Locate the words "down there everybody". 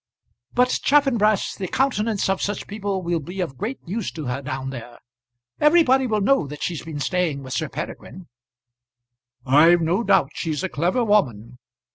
4.41-6.07